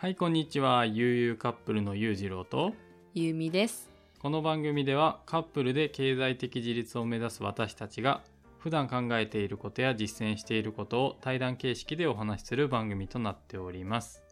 [0.00, 0.86] はい、こんにちは。
[0.86, 2.72] ゆうゆうカップルのゆうじろうと、
[3.12, 3.90] ゆうみです。
[4.18, 8.22] この番組ではカップルで経済的自立を目指す私たちが、
[8.60, 14.22] 普段考えていることや実践していることを対談形式でお話しする番組となっております。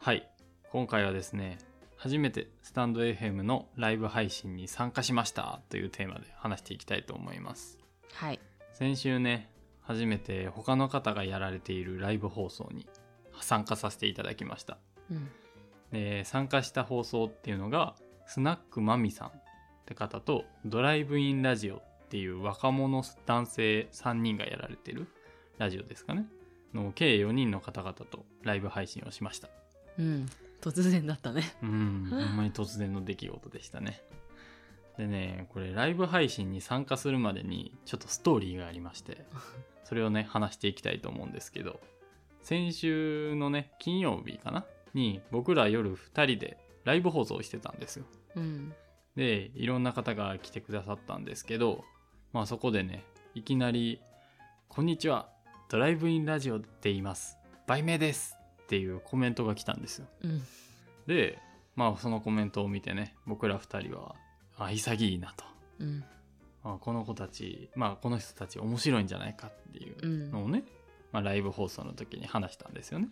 [0.00, 0.28] はい、
[0.72, 1.58] 今回はですね、
[1.96, 7.78] 初めてスタンド FM のライブ配信に参加しましたというテーマで話していきたいと思います。
[8.14, 8.40] はい。
[8.72, 9.48] 先週ね
[9.82, 12.88] 初めて他の方がやられているライブ放送に
[13.44, 14.78] 参加させていただきました
[15.10, 15.28] うん。
[15.92, 17.94] で参加した放送っていうのが
[18.26, 19.32] スナックマミさんっ
[19.86, 25.06] て方とドライブインラジオっていう若者男性3人がやられてる
[25.58, 26.26] ラジオですかね
[26.72, 29.48] の計4人の方々とライブ配信をしました
[29.98, 30.26] うん。
[30.62, 31.42] 突然だったね。
[31.62, 34.00] うんほんまに突然の出来事でしたね
[34.96, 39.26] でねこれライブ配信に参加するまでにちょっとストーリーがありまして
[39.84, 41.80] それをね話していきたいと思うんですけど
[42.42, 44.64] 先週のね金曜日かな？
[44.94, 48.04] に僕ら夜2人でライブ放送をしてたんですよ
[48.36, 48.74] うん。
[49.16, 51.84] でいろんな方が来てくださったんですけど
[52.32, 53.04] まあそこでね
[53.34, 54.00] いきなり
[54.68, 55.28] 「こんにちは
[55.70, 60.42] ドライブインラジオって言います売名です」っていうコメントが来たんですようん。
[61.06, 61.38] で
[61.76, 64.14] まあそのコメントを見てね僕ら2人は
[64.58, 65.44] あ潔いなと
[65.78, 66.04] うん。
[66.64, 70.30] あこの子たちまあこの人たち面白いんじゃないかっていううん。
[70.30, 70.64] のをね、
[71.12, 73.08] まあ、ライブ放送の時に話したんですよね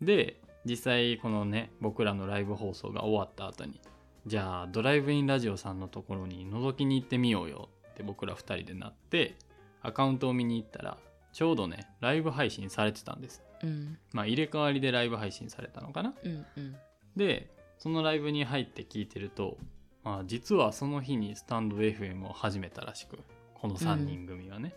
[0.00, 3.80] で実際このね僕らのライブ放送が終わった後に
[4.26, 9.36] じゃあドライブインラジオさんのところに覗きに行ってみようよって僕ら2人でなって
[9.82, 10.98] アカウントを見に行ったら
[11.32, 13.98] ちょうどねライブ配信されてたんですうん。
[14.12, 16.46] まあ入れ替わりでライブ配信されたのかなうん。
[16.56, 16.76] うん。
[17.16, 19.58] でそのライブに入って聞いてると、
[20.02, 23.18] まあ、実はその日にスタンド FM を始めたらしく
[23.54, 24.74] この3人組はね、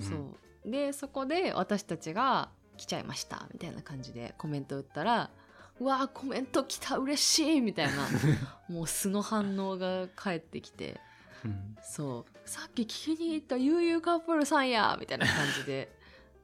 [0.00, 0.18] うんそう。
[0.64, 5.30] で、そこで私たちが来ちゃいましたみたいな感じでコメント打ったら、
[5.80, 8.08] うわーコメント来た嬉しいみたいな、
[8.68, 11.00] もう素の反応が返ってきて、
[11.44, 12.48] うんそう。
[12.48, 15.90] さっき聞きに行ったゆうゆうカップルさんやみたいな感じで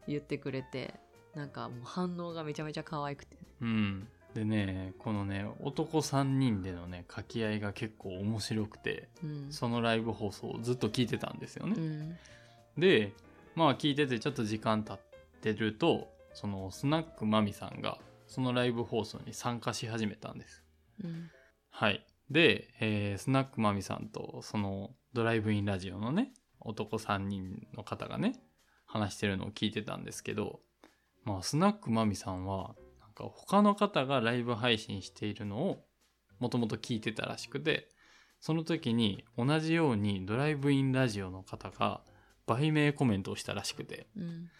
[0.06, 0.94] 言ってくれて、
[1.34, 3.36] なんかもう反応がめちゃめちゃ可愛くて。
[3.60, 9.52] うんでねこのね男3人でのね掛け合いが結構面白くてうん。
[9.52, 12.18] そのライブ放送をずっと聞いてたんですよね、うん。
[12.78, 13.12] で
[13.60, 15.00] まあ聞いててちょっと時間経っ
[15.42, 20.64] てるとそのスナックマミさんがそのライブ放送に参加し始めたんです
[21.04, 21.30] うん。
[21.68, 22.06] はい。
[22.30, 28.32] で、えースナックマミさんとそのドライブインラジオのね、男3人の方がね、
[28.86, 30.60] 話してるのを聞いてたんですけど、
[31.24, 35.84] まあ、スナックマミさんは、なんか他の方がライブ配信しているのを
[36.38, 37.90] もともと聞いてたらしくて、
[38.40, 42.00] その時に同じようにドライブインラジオの方が
[42.46, 44.50] 売名コメントをしたらしくて、うん。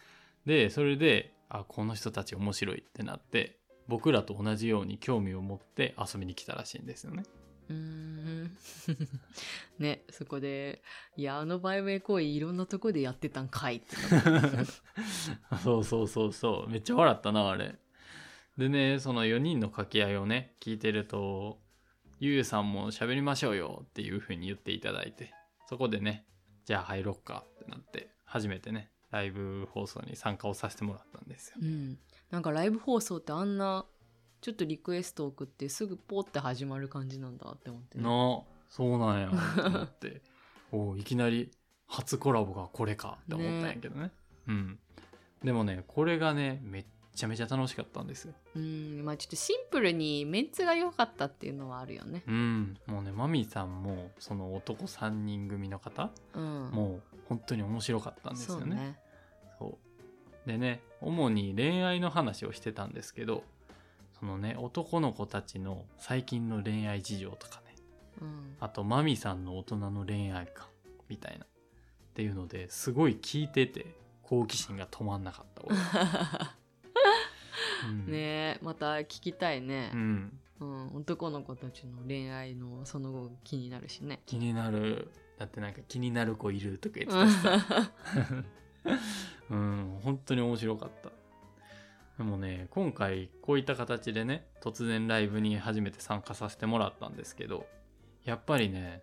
[0.45, 7.23] で、それで、あ、この人たち面白いってなって、僕らと同じように興味を持って遊びに来たらしいんですよね。
[7.69, 8.57] うーん
[9.79, 10.81] ねそこで
[11.15, 13.95] 「いやあの売名行為いろんなとこでやってたんかい」って
[15.63, 16.69] そうそうそうそう。
[16.69, 17.75] めっちゃ笑ったな、あれ。
[18.57, 21.59] でね、その4人の掛け合いをね、聞いてると、
[22.19, 25.33] ゆうさんも喋りましょうよっていう風に言っていただいて、
[25.67, 26.25] そこでね、
[26.71, 31.57] じゃあ入ろっかってなって、初めてね、ライブ放送に参加をさせてもらったんですよ。
[31.61, 31.99] うん
[32.29, 33.85] なんかライブ放送ってあんな
[34.39, 38.39] ちょっとリクエスト送ってすぐポーって始まる感じなんだって思ってね、なあ、
[38.69, 40.21] そうなんやと思って、
[40.71, 41.51] おういきなり
[41.87, 44.11] 初コラボがこれかって思ったんやけどね。
[44.47, 44.79] うん。
[45.43, 48.33] でもね、これがね、めっちゃめちゃ楽しかったんですよ。
[48.55, 52.23] うんまあちょっとシンプルにメンツが良かったっていうのはあるよね。
[52.27, 56.71] うん、もうねマミさんもその男3人組の方、うん。
[56.71, 58.61] もう本当に面白かったんですよね。
[58.61, 58.99] そうね。
[59.59, 59.79] そ
[60.45, 60.47] う。
[60.47, 63.43] でね主に恋愛の話をしてたんですけど
[64.19, 67.75] そのね男の子たちの最近の恋愛事情とかね
[68.21, 68.55] うん。
[68.59, 70.67] あとマミさんの大人の恋愛観
[71.09, 71.47] みたいなっ
[72.13, 76.55] ていうのですごい聞いてて好奇心が止まんなかった
[77.87, 78.11] ね。
[78.11, 79.91] えまた聞きたいね。
[79.93, 80.39] う、ん。
[80.59, 80.95] うん。
[80.95, 84.21] 男の子たちの恋愛のその後気になるしね。
[84.25, 85.11] 気になる。
[85.37, 87.91] だってなんか気になる子いるとか言ってたしさ。
[89.49, 91.11] うん、本当に面白かった。
[92.17, 97.65] でもね、今回こういった形でね、突然ライブに初めて参加させてもらったんですけど、
[98.23, 99.01] やっぱりね、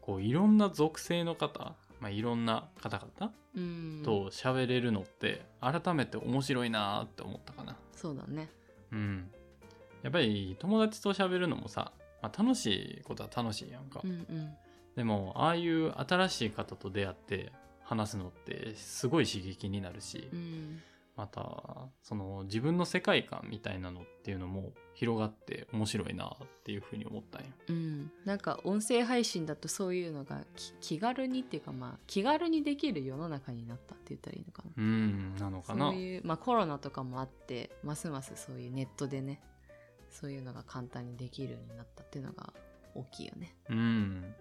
[0.00, 4.02] こういろんな属性の方、まあ、いろんな方々うん。
[4.04, 7.76] と喋れるのって改めて面白いなーって思ったかな。
[8.00, 8.48] そうだね
[8.92, 9.30] うん。
[10.02, 11.92] やっぱり友達と喋るのもさ、
[12.22, 14.00] まあ、楽しいことは楽しいやんか。
[14.02, 14.54] うんうん
[14.96, 17.52] でも、ああいう新しい方と出会って
[17.84, 20.82] 話すのってすごい刺激になるし、うん
[21.20, 27.48] またその自分の世界観みたいなのっていうのも広がって面白いなっていうふうに思ったんよ。
[27.68, 34.59] うん、なんか音声配信だとそういうのがき気軽にっていうかまあ気軽にできる世の中になったって言ったらいいのかな。
[34.80, 39.40] うんなのかなそういう、まあ、コロナとかもあってますますそういうネットでね
[40.08, 42.52] そういうのが簡単にできるようになったっていうのが
[42.94, 43.54] 大きいよね。
[43.68, 44.34] うん。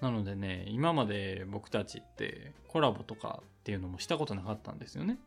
[0.00, 5.18] なのでね、今まで僕たちってコラボとかっていうのもしたことなかったんですよね。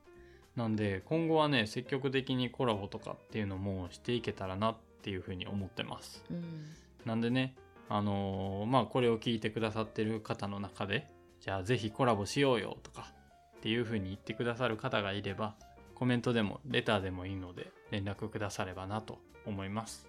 [0.55, 6.23] なんで今後はね、積極的にコラボとかっていうのもしていけたらなっていうふうに思ってます。
[6.31, 6.65] うん
[7.05, 7.55] なんでね、
[7.87, 11.07] あのーまあこれを聞いてくださってる方の中で、
[11.41, 13.13] じゃあぜひコラボしようよとか
[13.59, 15.53] っていうふうに言ってくださる方がいれば、
[15.93, 20.07] コメントでもレターでもいいので連絡くださればなと思います。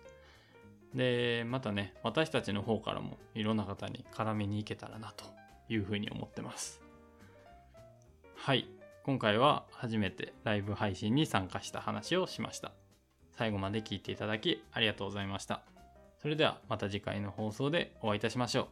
[0.95, 5.25] で、またね、私たちの方からもいろんな方に絡みに行けたらなと
[5.69, 6.81] いうふうに思ってます。
[8.37, 8.69] はい。
[9.03, 12.73] 今回は初めてライブ配信に参加した話をしました。
[13.33, 15.63] 最後まで聞いていただきありがとうございました。
[16.23, 18.69] それではまた次回の放送でお会いいたしましょ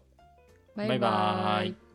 [0.77, 0.79] う。
[0.79, 1.88] バイババイバイイ